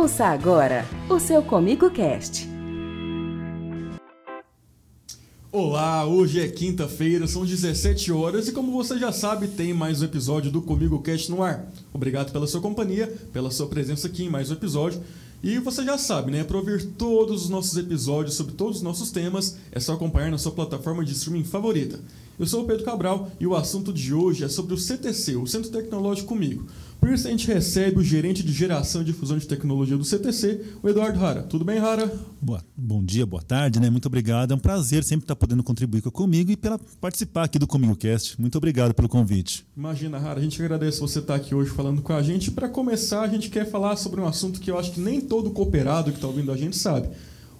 [0.00, 2.48] Ouça agora o seu Comigo Cast.
[5.50, 10.04] Olá, hoje é quinta-feira, são 17 horas e como você já sabe, tem mais um
[10.04, 11.68] episódio do Comigo Cast no ar.
[11.92, 15.02] Obrigado pela sua companhia, pela sua presença aqui em mais um episódio.
[15.42, 16.44] E você já sabe, né?
[16.44, 20.38] Para ouvir todos os nossos episódios sobre todos os nossos temas, é só acompanhar na
[20.38, 21.98] sua plataforma de streaming favorita.
[22.38, 25.46] Eu sou o Pedro Cabral e o assunto de hoje é sobre o CTC, o
[25.46, 26.66] Centro Tecnológico Comigo.
[27.12, 30.88] Isso a gente recebe o gerente de geração e difusão de tecnologia do CTC, o
[30.88, 31.42] Eduardo Rara.
[31.42, 32.12] Tudo bem, Rara?
[32.40, 33.88] Boa, bom dia, boa tarde, né?
[33.88, 34.52] Muito obrigado.
[34.52, 38.40] É um prazer sempre estar podendo contribuir comigo e pela participar aqui do Comigo Cast.
[38.40, 39.66] Muito obrigado pelo convite.
[39.76, 42.50] Imagina, Rara, a gente agradece você estar aqui hoje falando com a gente.
[42.50, 45.50] Para começar, a gente quer falar sobre um assunto que eu acho que nem todo
[45.50, 47.08] cooperado que está ouvindo a gente sabe.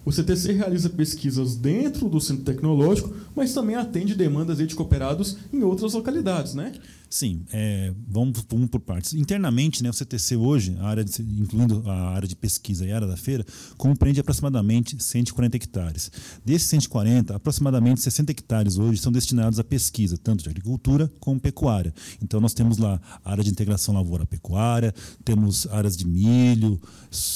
[0.05, 5.61] O CTC realiza pesquisas dentro do centro tecnológico, mas também atende demandas de cooperados em
[5.61, 6.71] outras localidades, né?
[7.09, 9.15] Sim, é, vamos, por partes.
[9.15, 12.95] Internamente, né, o CTC hoje, a área de, incluindo a área de pesquisa e a
[12.95, 13.43] área da feira,
[13.77, 16.11] compreende aproximadamente 140 hectares.
[16.45, 21.91] Desses 140, aproximadamente 60 hectares hoje são destinados à pesquisa, tanto de agricultura como pecuária.
[22.21, 24.93] Então, nós temos lá área de integração lavoura-pecuária,
[25.25, 26.79] temos áreas de milho,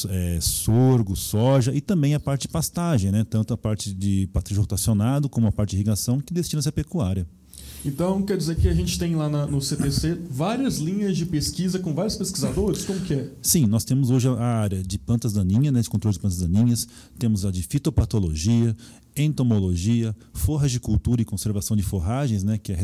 [0.07, 4.61] é, sorgo, soja e também a parte de pastagem, né, tanto a parte de patrício
[4.61, 7.25] rotacionado como a parte de irrigação, que destina-se à pecuária.
[7.85, 11.79] Então, quer dizer que a gente tem lá na, no CTC várias linhas de pesquisa
[11.79, 12.85] com vários pesquisadores?
[12.85, 13.29] Como que é?
[13.41, 16.87] Sim, nós temos hoje a área de plantas daninhas, né, de controle de plantas daninhas,
[17.19, 18.75] temos a de fitopatologia,
[19.15, 22.77] entomologia, forragicultura e conservação de forragens, né, que é a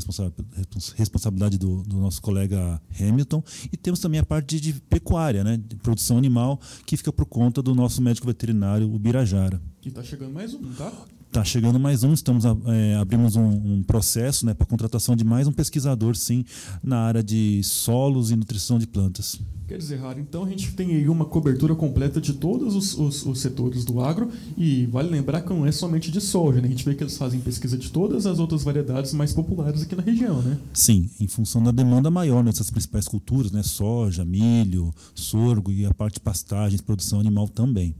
[0.96, 5.76] responsabilidade do, do, nosso colega Hamilton, e temos também a parte de pecuária, né, de
[5.78, 9.62] produção animal, que fica por conta do nosso médico veterinário, o Birajara.
[9.84, 10.92] E está chegando mais um, tá?
[11.28, 15.48] Está chegando mais um, estamos é, abrimos um, um processo né, para contratação de mais
[15.48, 16.44] um pesquisador, sim,
[16.84, 19.40] na área de solos e nutrição de plantas.
[19.68, 23.26] Quer dizer, Rara, então a gente tem aí uma cobertura completa de todos os, os,
[23.26, 26.68] os, setores do agro e vale lembrar que não é somente de soja, né?
[26.68, 29.96] A gente vê que eles fazem pesquisa de todas as outras variedades mais populares aqui
[29.96, 30.58] na região, né?
[30.74, 33.62] Sim, em função da demanda maior nessas principais culturas, né?
[33.62, 37.96] Soja, milho, sorgo e a parte de pastagens, produção animal também.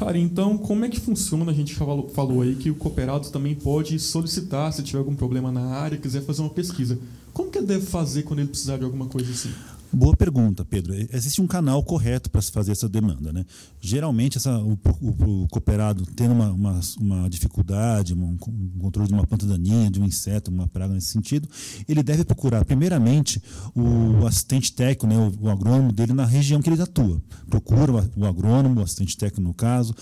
[0.00, 1.52] Cara, então como é que funciona?
[1.52, 5.74] A gente falou, aí que o cooperado também pode solicitar se tiver algum problema na
[5.76, 6.98] área, quiser fazer uma pesquisa.
[7.34, 9.50] Como que ele deve fazer quando ele precisar de alguma coisa assim?
[9.92, 10.94] Boa pergunta, Pedro.
[11.12, 13.32] Existe um canal correto para se fazer essa demanda.
[13.32, 13.44] Né?
[13.80, 19.14] Geralmente, essa, o, o, o cooperado tendo uma, uma, uma dificuldade, um, um, controle de
[19.14, 21.48] uma planta daninha, de um inseto, uma praga nesse sentido,
[21.88, 23.42] ele deve procurar, primeiramente,
[23.74, 27.20] o assistente técnico, né, o, o agrônomo dele na região que ele atua.
[27.48, 29.92] Procura o, o agrônomo, o assistente técnico no caso,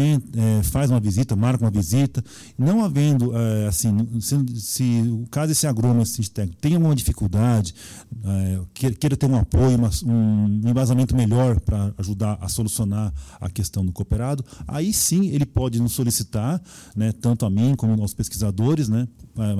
[0.00, 2.24] é, faz uma visita, marca uma visita.
[2.56, 7.74] Não havendo, é, assim, se, se o caso esse agrônomo, assistente técnico, tem alguma dificuldade,
[8.24, 13.48] é, queira ter ter um apoio, uma, um embasamento melhor para ajudar a solucionar a
[13.48, 16.60] questão do cooperado, aí sim ele pode nos solicitar,
[16.94, 19.08] né, tanto a mim como aos pesquisadores, né,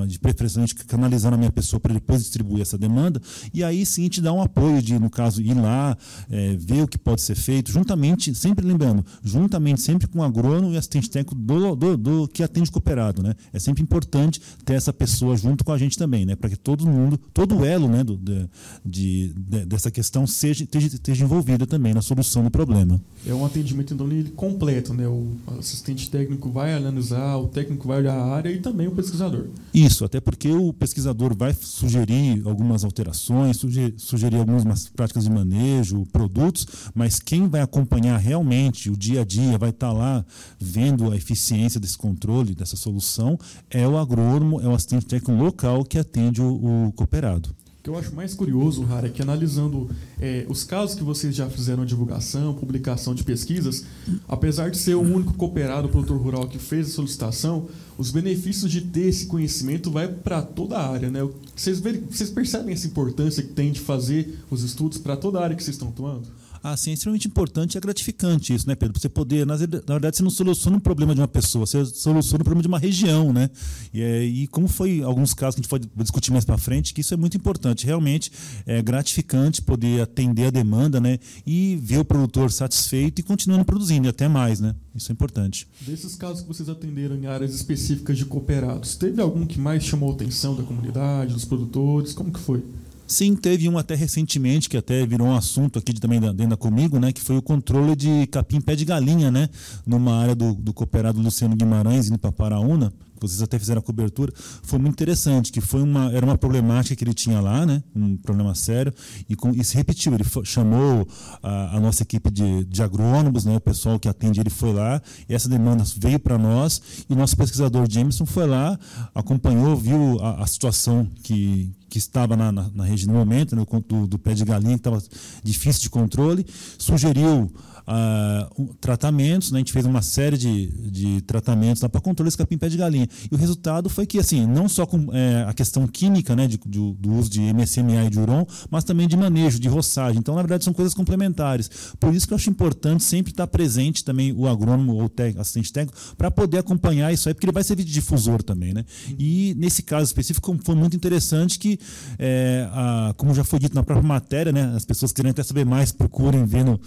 [0.07, 3.21] de preferencialmente canalizando a minha pessoa para depois distribuir essa demanda,
[3.53, 5.97] e aí sim te dá um apoio de, no caso, ir lá,
[6.29, 10.73] é, ver o que pode ser feito, juntamente, sempre lembrando, juntamente sempre com o agrônomo
[10.73, 13.21] e assistente técnico do, do, do, que atende cooperado.
[13.23, 13.35] Né?
[13.53, 16.35] É sempre importante ter essa pessoa junto com a gente também, né?
[16.35, 18.49] para que todo mundo, todo o elo né, do, de,
[18.85, 23.01] de, dessa questão seja, esteja, esteja envolvida também na solução do problema.
[23.25, 25.07] É um atendimento então completo, né?
[25.07, 25.27] o
[25.59, 29.47] assistente técnico vai analisar, o técnico vai olhar a área e também o pesquisador.
[29.73, 36.05] Isso, até porque o pesquisador vai sugerir algumas alterações, sugerir, sugerir algumas práticas de manejo,
[36.11, 40.14] produtos, mas quem vai acompanhar realmente o dia a dia, vai estar lá
[40.59, 43.39] vendo a eficiência desse controle, dessa solução,
[43.69, 47.55] é o agrônomo, é o assistente técnico local que atende o, o cooperado
[47.85, 51.47] que eu acho mais curioso, Rara, é que analisando é, os casos que vocês já
[51.47, 53.85] fizeram divulgação, publicação de pesquisas,
[54.27, 58.81] apesar de ser o único cooperado produtor rural que fez a solicitação, os benefícios de
[58.81, 61.19] ter esse conhecimento vai para toda a área, né?
[61.55, 65.55] Vocês, vocês percebem essa importância que tem de fazer os estudos para toda a área
[65.55, 66.27] que vocês estão atuando?
[66.73, 68.99] Assim, é extremamente importante e é gratificante isso, né, Pedro?
[68.99, 72.45] Você poder, na, verdade, você não soluciona um problema de uma pessoa, você soluciona o
[72.45, 73.49] problema de uma região, né?
[73.93, 76.93] E, é, e como foi alguns casos que a gente pode discutir mais para frente,
[76.93, 77.85] que isso é muito importante.
[77.85, 78.31] Realmente
[78.65, 81.19] é gratificante poder atender a demanda, né?
[81.45, 84.75] E ver o produtor satisfeito e continuando produzindo, e até mais, né?
[84.95, 85.67] Isso é importante.
[85.81, 90.11] Desses casos que vocês atenderam em áreas específicas de cooperados, teve algum que mais chamou
[90.11, 92.13] a atenção da comunidade, dos produtores?
[92.13, 92.63] Como que foi?
[93.07, 96.57] Sim, teve um até recentemente, que até virou um assunto aqui de, também dentro da
[96.57, 99.47] Comigo, né, que foi o controle de capim pé de galinha, né,
[99.85, 104.31] numa área do, do cooperado Luciano Guimarães, indo para Paraúna, vocês até fizeram a cobertura,
[104.63, 107.83] foi muito interessante, que foi uma, era uma problemática que ele tinha lá, né?
[107.95, 108.93] um problema sério,
[109.29, 110.13] e, com, se repetiu.
[110.13, 111.07] Ele chamou
[111.41, 113.55] a, a, nossa equipe de, de agrônomos, né?
[113.55, 117.89] o pessoal que atende, ele foi lá, essa demanda veio para nós, e nosso pesquisador
[117.89, 118.77] Jameson foi lá,
[119.13, 123.65] acompanhou, viu a, a situação que, que estava na, na, na região no momento, né?
[123.87, 125.01] do, do pé de galinha, que estava
[125.43, 126.45] difícil de controle,
[126.77, 127.51] sugeriu
[127.87, 129.57] uh, tratamentos, né?
[129.57, 133.07] a gente fez uma série de, de tratamentos para controle desse capim-pé de galinha.
[133.31, 136.59] E o resultado foi que, assim, não só com é, a questão química né, de,
[136.65, 140.19] de, do uso de MSMA e de uron, mas também de manejo, de roçagem.
[140.19, 141.69] Então, na verdade, são coisas complementares.
[141.99, 145.71] Por isso que eu acho importante sempre estar presente também o agrônomo ou o assistente
[145.71, 148.73] técnico para poder acompanhar isso aí, porque ele vai servir de difusor também.
[148.73, 148.83] Né?
[149.17, 151.79] E nesse caso específico, foi muito interessante que,
[152.17, 155.65] é, a, como já foi dito na própria matéria, né, as pessoas querem até saber
[155.65, 156.79] mais, procurem ver no,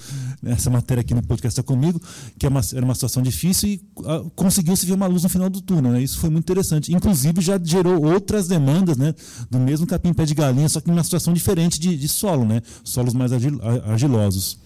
[0.42, 2.00] nessa matéria matéria aqui no podcast comigo,
[2.38, 5.50] que é uma, era uma situação difícil e uh, conseguiu-se ver uma luz no final
[5.50, 5.92] do túnel.
[5.92, 6.02] Né?
[6.02, 6.94] Isso foi muito interessante.
[6.94, 9.14] Inclusive, já gerou outras demandas né,
[9.50, 12.62] do mesmo capim-pé de galinha, só que em uma situação diferente de, de solo, né?
[12.82, 14.58] solos mais agil, argilosos.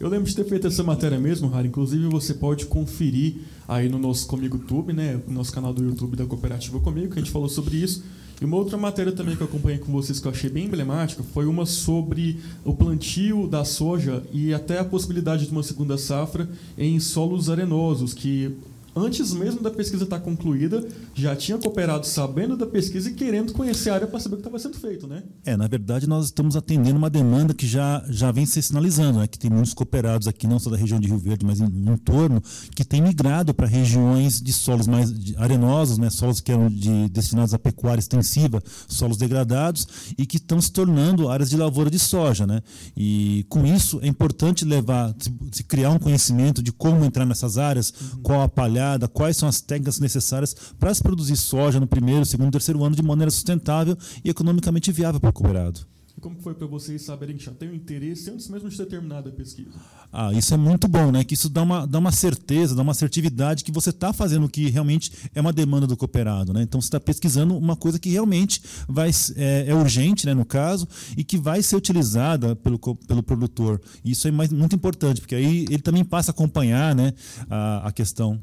[0.00, 1.66] Eu lembro de ter feito essa matéria mesmo, Rara.
[1.66, 3.36] Inclusive, você pode conferir
[3.66, 5.20] aí no nosso Comigo Tube, né?
[5.26, 8.04] No nosso canal do YouTube da Cooperativa Comigo, que a gente falou sobre isso.
[8.40, 11.22] E uma outra matéria também que eu acompanhei com vocês que eu achei bem emblemática
[11.22, 16.48] foi uma sobre o plantio da soja e até a possibilidade de uma segunda safra
[16.76, 18.56] em solos arenosos, que
[18.94, 23.90] antes mesmo da pesquisa estar concluída, já tinha cooperado sabendo da pesquisa e querendo conhecer
[23.90, 25.22] a área para saber o que estava sendo feito, né?
[25.44, 29.26] É, na verdade, nós estamos atendendo uma demanda que já, já vem se sinalizando, né?
[29.26, 31.94] que tem muitos cooperados aqui, não só da região de Rio Verde, mas em, no
[31.94, 32.42] entorno,
[32.74, 36.10] que tem migrado para regiões de solos mais arenosos, né?
[36.10, 39.86] solos que eram de, destinados à pecuária extensiva, solos degradados,
[40.16, 42.46] e que estão se tornando áreas de lavoura de soja.
[42.46, 42.62] Né?
[42.96, 47.58] E com isso é importante levar, se, se criar um conhecimento de como entrar nessas
[47.58, 48.22] áreas, uhum.
[48.22, 52.52] qual a palhada, quais são as técnicas necessárias para se produzir soja no primeiro, segundo,
[52.52, 55.80] terceiro ano de maneira sustentável e economicamente viável para o cooperado.
[56.18, 58.86] E como foi para vocês saberem que já tem o interesse antes mesmo de ter
[58.86, 59.70] terminado a pesquisa?
[60.12, 61.22] Ah, isso é muito bom, né?
[61.22, 64.48] Que isso dá uma, dá uma certeza, dá uma assertividade que você está fazendo o
[64.48, 66.62] que realmente é uma demanda do cooperado, né?
[66.62, 70.88] Então você está pesquisando uma coisa que realmente vai, é, é, urgente, né, no caso,
[71.16, 73.80] e que vai ser utilizada pelo, pelo produtor.
[74.04, 77.14] Isso é mais, muito importante, porque aí ele também passa a acompanhar né,
[77.48, 78.40] a, a questão.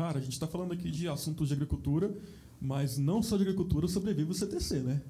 [0.00, 2.10] Cara, a gente está falando aqui de assuntos de agricultura,
[2.60, 5.00] mas não só de agricultura sobrevive o CTC, né?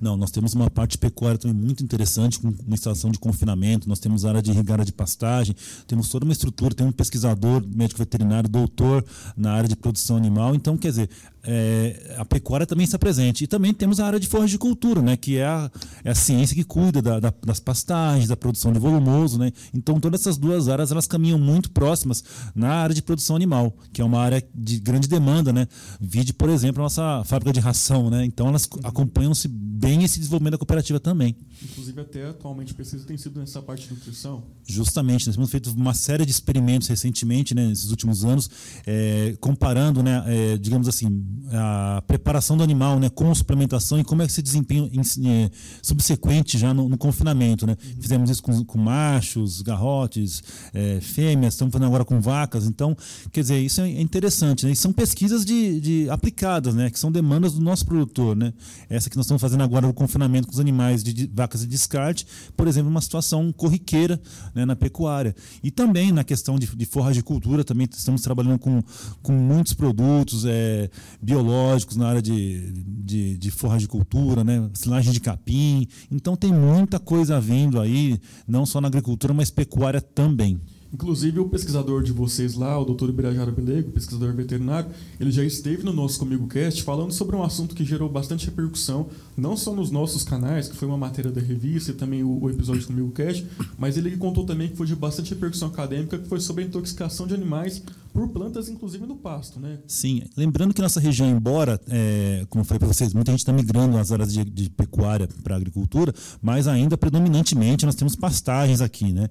[0.00, 3.98] Não, nós temos uma parte pecuária também muito interessante, com uma instalação de confinamento, nós
[3.98, 5.54] temos área de irrigada de pastagem,
[5.86, 9.04] temos toda uma estrutura, tem um pesquisador, médico veterinário, doutor
[9.36, 10.54] na área de produção animal.
[10.54, 11.10] Então, quer dizer,
[11.42, 13.44] é, a pecuária também está presente.
[13.44, 15.70] E também temos a área de forragicultura, né, que é a,
[16.04, 19.38] é a ciência que cuida da, da, das pastagens, da produção de volumoso.
[19.38, 19.52] Né?
[19.74, 22.22] Então, todas essas duas áreas elas caminham muito próximas
[22.54, 25.52] na área de produção animal, que é uma área de grande demanda.
[25.52, 25.66] Né?
[26.00, 28.10] Vide, por exemplo, a nossa fábrica de ração.
[28.10, 28.24] Né?
[28.24, 29.48] Então, elas acompanham-se
[29.80, 31.34] bem esse desenvolvimento da cooperativa também.
[31.62, 34.42] Inclusive, até atualmente, pesquisa tem sido nessa parte de nutrição.
[34.66, 38.50] Justamente, nós temos feito uma série de experimentos recentemente, né, nesses últimos anos,
[38.86, 44.22] é, comparando, né, é, digamos assim, a preparação do animal, né, com suplementação e como
[44.22, 45.50] é que se desempenha em, em,
[45.82, 47.76] subsequente já no, no confinamento, né?
[47.82, 48.02] Uhum.
[48.02, 50.42] Fizemos isso com, com machos, garrotes,
[50.74, 52.66] é, fêmeas, estamos fazendo agora com vacas.
[52.66, 52.96] Então,
[53.32, 54.72] quer dizer, isso é interessante, né?
[54.72, 58.52] E são pesquisas de, de aplicadas, né, que são demandas do nosso produtor, né?
[58.88, 62.26] Essa que nós estamos fazendo agora no confinamento com os animais de, vacas de descarte,
[62.56, 64.20] por exemplo, uma situação corriqueira
[64.54, 65.34] né, na pecuária.
[65.62, 68.82] E também na questão de, de cultura também estamos trabalhando com,
[69.22, 74.68] com muitos produtos é, biológicos na área de, de, de forragicultura, né?
[74.74, 75.86] silagem de capim.
[76.10, 80.60] Então tem muita coisa vindo aí, não só na agricultura, mas pecuária também.
[80.92, 85.84] Inclusive, o pesquisador de vocês lá, o doutor Ibirajara Belego, pesquisador veterinário, ele já esteve
[85.84, 89.90] no nosso Comigo Cast falando sobre um assunto que gerou bastante repercussão, não só nos
[89.90, 93.46] nossos canais, que foi uma matéria da revista e também o, episódio do Comigo Cast,
[93.78, 97.26] mas ele contou também que foi de bastante repercussão acadêmica, que foi sobre a intoxicação
[97.26, 97.82] de animais
[98.12, 99.78] por plantas, inclusive no pasto, né?
[99.86, 100.22] Sim.
[100.36, 104.12] Lembrando que nossa região, embora, é, como falei para vocês, muita gente está migrando nas
[104.12, 106.12] áreas de, de pecuária para agricultura,
[106.42, 109.28] mas ainda predominantemente nós temos pastagens aqui, né?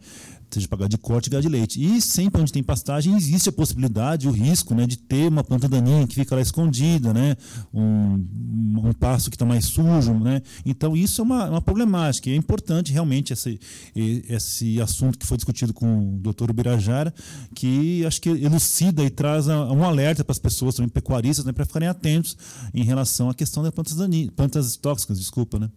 [0.51, 1.79] seja para de corte e gado de leite.
[1.79, 5.67] E sempre onde tem pastagem existe a possibilidade, o risco né, de ter uma planta
[5.67, 7.35] daninha que fica lá escondida, né,
[7.73, 8.25] um,
[8.83, 10.13] um pasto que está mais sujo.
[10.13, 10.41] Né?
[10.65, 12.29] Então isso é uma, uma problemática.
[12.29, 13.59] E é importante realmente esse,
[13.95, 17.13] esse assunto que foi discutido com o doutor Ubirajara,
[17.53, 18.68] que acho que elucida
[19.03, 22.37] e traz um alerta para as pessoas, também pecuaristas, né, para ficarem atentos
[22.73, 25.59] em relação à questão das plantas, daninhas, plantas tóxicas, desculpa.
[25.59, 25.69] Né?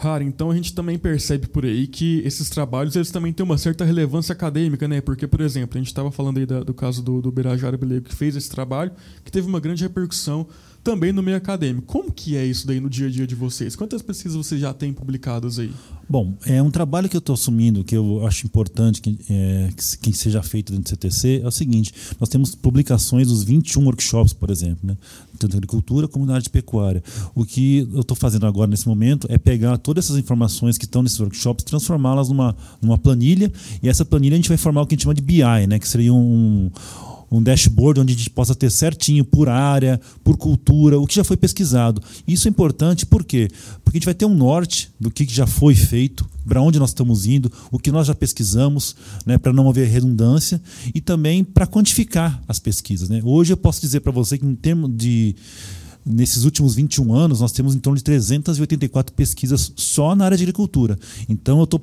[0.00, 3.58] Rara, então a gente também percebe por aí que esses trabalhos eles também têm uma
[3.58, 5.02] certa relevância acadêmica, né?
[5.02, 8.06] Porque, por exemplo, a gente estava falando aí da, do caso do, do Birajara Belego
[8.06, 10.46] que fez esse trabalho, que teve uma grande repercussão
[10.82, 11.86] também no meio acadêmico.
[11.86, 13.76] Como que é isso daí no dia a dia de vocês?
[13.76, 15.70] Quantas pesquisas vocês já têm publicadas aí?
[16.08, 19.68] Bom, é um trabalho que eu estou assumindo, que eu acho importante que, é,
[20.02, 24.32] que, seja feito dentro do CTC, é o seguinte, nós temos publicações dos 21 workshops,
[24.32, 24.96] por exemplo, né?
[25.38, 27.02] tanto agricultura como na área de pecuária.
[27.34, 31.02] O que eu estou fazendo agora nesse momento é pegar todas essas informações que estão
[31.02, 34.94] nesses workshops, transformá-las numa, numa planilha, e essa planilha a gente vai formar o que
[34.94, 35.78] a gente chama de BI, né?
[35.78, 36.70] que seria um um
[37.38, 41.36] dashboard onde a gente possa ter certinho por área, por cultura, o que já foi
[41.36, 42.02] pesquisado.
[42.26, 43.48] Isso é importante por quê?
[43.84, 46.90] Porque a gente vai ter um norte do que já foi feito, para onde nós
[46.90, 50.60] estamos indo, o que nós já pesquisamos, né, para não haver redundância
[50.92, 53.08] e também para quantificar as pesquisas.
[53.08, 53.20] Né?
[53.22, 55.36] Hoje eu posso dizer para você que em termos de
[56.04, 60.42] nesses últimos 21 anos, nós temos em torno de 384 pesquisas só na área de
[60.42, 60.98] agricultura.
[61.28, 61.80] Então, eu estou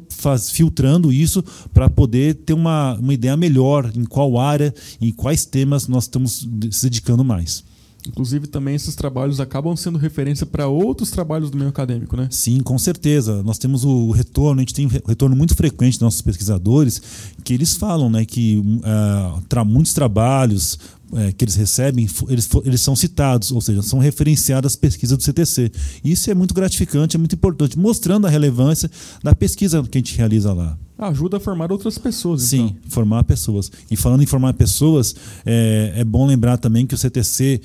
[0.52, 1.44] filtrando isso
[1.74, 6.48] para poder ter uma, uma ideia melhor em qual área, em quais temas nós estamos
[6.72, 7.64] se dedicando mais.
[8.08, 12.28] Inclusive, também esses trabalhos acabam sendo referência para outros trabalhos do meio acadêmico, né?
[12.32, 13.44] Sim, com certeza.
[13.44, 17.02] Nós temos o retorno, a gente tem um retorno muito frequente dos nossos pesquisadores,
[17.44, 20.80] que eles falam né, que uh, tra muitos trabalhos,
[21.14, 25.24] é, que eles recebem, eles, eles são citados, ou seja, são referenciadas as pesquisas do
[25.24, 25.72] CTC.
[26.04, 28.90] Isso é muito gratificante, é muito importante, mostrando a relevância
[29.24, 30.78] da pesquisa que a gente realiza lá.
[30.98, 32.42] Ajuda a formar outras pessoas.
[32.42, 32.90] Sim, então.
[32.90, 33.72] formar pessoas.
[33.90, 37.62] E falando em formar pessoas, é, é bom lembrar também que o CTC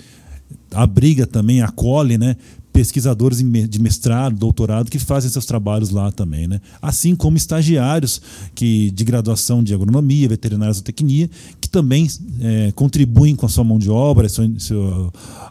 [0.75, 2.37] abriga também, acolhe né,
[2.73, 6.61] pesquisadores de mestrado, doutorado que fazem seus trabalhos lá também, né?
[6.81, 8.21] Assim como estagiários
[8.55, 11.29] que de graduação de agronomia, veterinária, zootecnia,
[11.73, 12.07] também
[12.41, 14.47] é, contribuem com a sua mão de obra, a sua,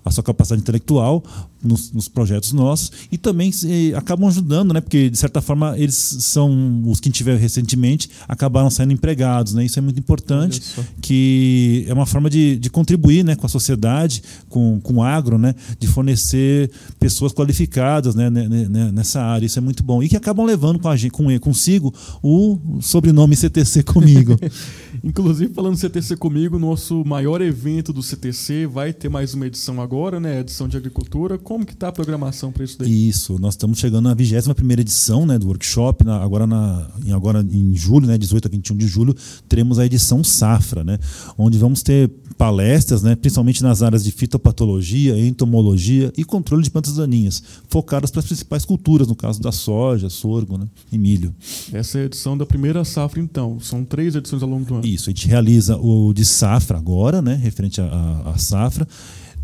[0.06, 1.24] a sua capacidade intelectual
[1.64, 4.82] nos, nos, projetos nossos e também eh, acabam ajudando, né?
[4.82, 9.64] Porque de certa forma eles são os que tiveram recentemente acabaram sendo empregados, né?
[9.64, 10.62] Isso é muito importante,
[11.02, 15.38] que é uma forma de, de contribuir, né, com a sociedade, com, com o agro,
[15.38, 15.54] né?
[15.80, 19.46] De fornecer pessoas qualificadas né, nessa área.
[19.46, 20.02] Isso é muito bom.
[20.02, 24.38] E que acabam levando com a gente, com, consigo o sobrenome CTC comigo.
[25.04, 30.20] Inclusive, falando CTC comigo, nosso maior evento do CTC vai ter mais uma edição agora,
[30.20, 30.42] né?
[30.42, 31.40] Edição de agricultura.
[31.40, 33.10] Como que está a programação para isso daí?
[33.10, 36.06] Isso, nós estamos chegando na 21 primeira edição né, do workshop.
[36.06, 39.16] Na, agora, na, em, agora em julho, né, 18 a 21 de julho,
[39.50, 41.00] teremos a edição Safra, né?
[41.36, 46.96] Onde vamos ter palestras, né, principalmente nas áreas de fitopatologia, entomologia e controle de plantas
[46.96, 51.36] daninhas, focadas para as principais culturas, no caso da soja, sorgo né, e milho.
[51.72, 53.60] Essa é a edição da primeira safra, então.
[53.60, 54.91] São três edições ao longo do ano.
[54.94, 58.88] Isso, a gente realiza o de safra agora, né, referente à safra.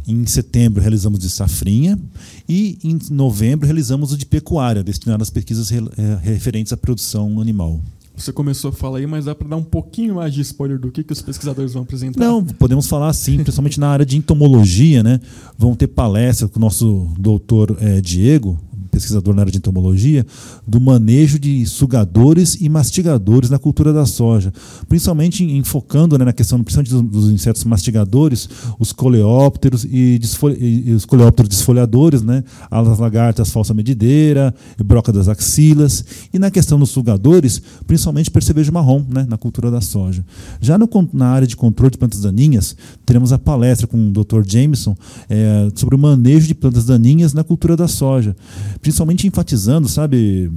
[0.07, 1.99] Em setembro realizamos de safrinha
[2.47, 5.81] e em novembro realizamos o de pecuária, destinado às pesquisas eh,
[6.21, 7.81] referentes à produção animal.
[8.17, 10.91] Você começou a falar aí, mas dá para dar um pouquinho mais de spoiler do
[10.91, 12.19] que, que os pesquisadores vão apresentar?
[12.19, 15.19] Não, podemos falar sim, principalmente na área de entomologia, né?
[15.55, 18.57] Vão ter palestra com o nosso doutor é, Diego,
[18.88, 20.25] pesquisador na área de entomologia,
[20.65, 24.53] do manejo de sugadores e mastigadores na cultura da soja,
[24.88, 30.20] principalmente enfocando né, na questão principalmente dos, insetos mastigadores, os coleópteros e,
[30.60, 34.53] e, os coleópteros desfolhadores, né, as lagartas falsa medideira,
[34.84, 36.03] broca das axilas,
[36.34, 40.25] e na questão dos sugadores, principalmente percevejo marrom né, na cultura da soja.
[40.60, 42.75] Já no, na área de controle de plantas daninhas,
[43.06, 44.44] teremos a palestra com o Dr.
[44.46, 44.96] Jameson
[45.29, 48.36] é, sobre o manejo de plantas daninhas na cultura da soja
[48.81, 50.51] principalmente enfatizando, sabe,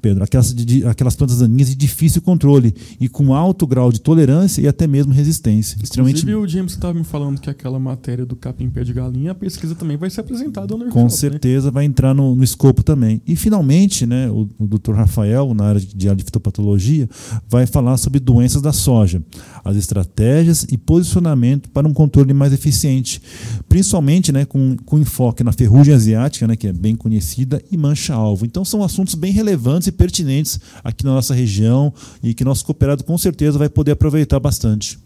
[0.00, 4.60] Pedro, aquelas, de, aquelas plantas daninhas de difícil controle e com alto grau de tolerância
[4.60, 5.74] e até mesmo resistência.
[5.74, 6.34] Inclusive, extremamente...
[6.34, 9.74] o James estava me falando que aquela matéria do capim pé de galinha, a pesquisa
[9.74, 11.08] também vai ser apresentada no Com né?
[11.08, 11.72] certeza né?
[11.72, 13.22] vai entrar no, no, escopo também.
[13.26, 14.92] E, finalmente, né, o, o Dr.
[14.94, 17.08] Rafael, na área de, de fitopatologia,
[17.48, 19.22] vai falar sobre doenças da soja,
[19.64, 23.22] as estratégias e posicionamento para um controle mais eficiente,
[23.68, 28.44] principalmente né, com, com enfoque na ferrugem asiática, né, que é bem conhecida, e mancha-alvo.
[28.44, 31.92] Então são assuntos bem relevantes e pertinentes aqui na nossa região
[32.22, 34.98] e que nosso cooperado com certeza vai poder aproveitar bastante.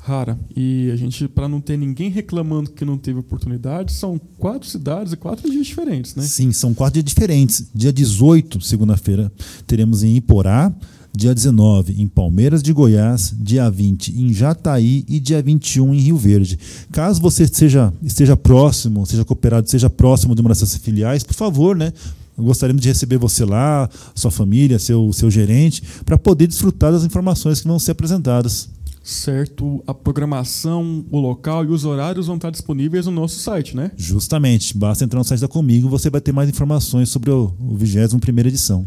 [0.00, 0.38] Rara.
[0.56, 5.12] E a gente, para não ter ninguém reclamando que não teve oportunidade, são quatro cidades
[5.12, 6.22] e quatro dias diferentes, né?
[6.22, 7.66] Sim, são quatro dias diferentes.
[7.74, 9.30] Dia 18, segunda-feira,
[9.66, 10.72] teremos em Iporá,
[11.12, 16.16] dia 19 em Palmeiras de Goiás, dia 20 em Jataí e dia 21 em Rio
[16.16, 16.58] Verde.
[16.92, 21.76] Caso você esteja, esteja próximo, seja cooperado, seja próximo de uma dessas filiais, por favor,
[21.76, 21.92] né?
[22.38, 27.60] Gostaríamos de receber você lá, sua família, seu, seu gerente, para poder desfrutar das informações
[27.60, 28.68] que vão ser apresentadas.
[29.02, 33.90] Certo, a programação, o local e os horários vão estar disponíveis no nosso site, né?
[33.96, 37.76] Justamente, basta entrar no site da Comigo você vai ter mais informações sobre o, o
[37.76, 38.86] 21 edição.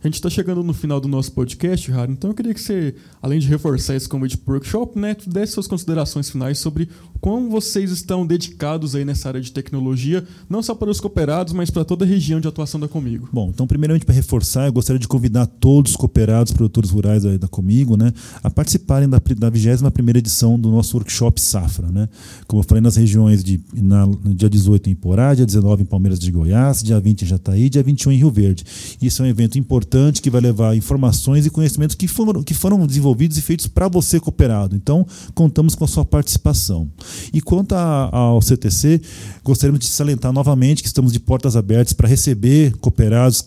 [0.00, 2.94] A gente está chegando no final do nosso podcast, Raro, então eu queria que você,
[3.20, 6.88] além de reforçar esse convite para o workshop, né, desse suas considerações finais sobre
[7.20, 11.68] como vocês estão dedicados aí nessa área de tecnologia, não só para os cooperados, mas
[11.68, 13.28] para toda a região de atuação da Comigo.
[13.32, 17.48] Bom, então primeiramente para reforçar, eu gostaria de convidar todos os cooperados, produtores rurais da
[17.48, 22.08] Comigo, né, a participarem da, da 21ª edição do nosso workshop Safra, né?
[22.46, 25.86] Como eu falei nas regiões de na, no dia 18 em Porá, dia 19 em
[25.86, 28.64] Palmeiras de Goiás, dia 20 em Jataí, dia 21 em Rio Verde.
[29.02, 29.87] Isso é um evento importante
[30.20, 34.20] que vai levar informações e conhecimentos que foram, que foram desenvolvidos e feitos para você
[34.20, 34.76] cooperado.
[34.76, 36.88] Então, contamos com a sua participação.
[37.32, 39.00] E quanto a, ao CTC,
[39.42, 43.42] gostaríamos de salientar novamente que estamos de portas abertas para receber cooperados,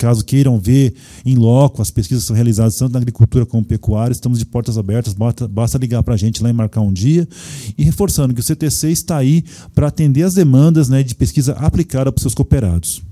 [0.00, 0.94] caso queiram ver
[1.26, 5.12] em loco, as pesquisas são realizadas tanto na agricultura como pecuária, estamos de portas abertas,
[5.12, 7.28] basta, basta ligar para a gente lá e marcar um dia.
[7.76, 9.44] E reforçando que o CTC está aí
[9.74, 13.02] para atender as demandas né, de pesquisa aplicada para os seus cooperados.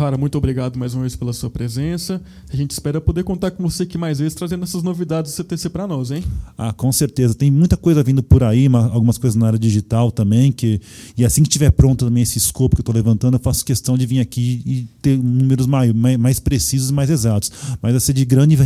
[0.00, 2.22] Rara, muito obrigado mais uma vez pela sua presença.
[2.50, 5.68] A gente espera poder contar com você aqui mais vezes, trazendo essas novidades do CTC
[5.68, 6.24] para nós, hein?
[6.56, 7.34] Ah, com certeza.
[7.34, 10.50] Tem muita coisa vindo por aí, algumas coisas na área digital também.
[10.52, 10.80] Que,
[11.18, 13.98] e assim que tiver pronto também esse escopo que eu estou levantando, eu faço questão
[13.98, 17.52] de vir aqui e ter números mais, mais precisos e mais exatos.
[17.82, 18.56] Mas vai ser de grande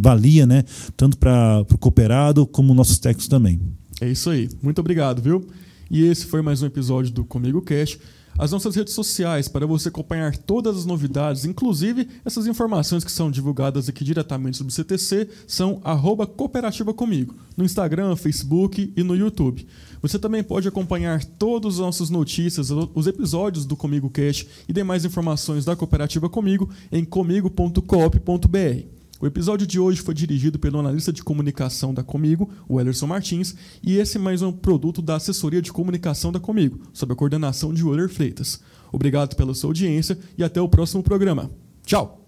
[0.00, 0.64] valia, né?
[0.96, 3.60] Tanto para o cooperado como nossos técnicos também.
[4.00, 4.48] É isso aí.
[4.62, 5.46] Muito obrigado, viu?
[5.90, 7.98] E esse foi mais um episódio do Comigo Cash
[8.38, 13.30] as nossas redes sociais para você acompanhar todas as novidades, inclusive essas informações que são
[13.30, 15.80] divulgadas aqui diretamente sobre o CTC, são
[16.26, 19.66] cooperativa comigo, no Instagram, Facebook e no YouTube.
[20.00, 25.04] Você também pode acompanhar todas as nossas notícias, os episódios do Comigo Cash e demais
[25.04, 28.97] informações da Cooperativa Comigo em comigo.coop.br.
[29.20, 33.54] O episódio de hoje foi dirigido pelo analista de comunicação da Comigo, o Ellerson Martins,
[33.82, 37.74] e esse é mais um produto da assessoria de comunicação da Comigo, sob a coordenação
[37.74, 38.60] de Euler Freitas.
[38.92, 41.50] Obrigado pela sua audiência e até o próximo programa.
[41.84, 42.26] Tchau!